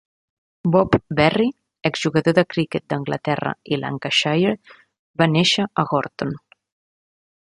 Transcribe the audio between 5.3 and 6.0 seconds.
néixer a